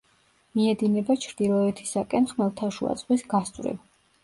[0.59, 3.81] მიედინება ჩრდილოეთისაკენ ხმელთაშუა ზღვის გასწვრივ.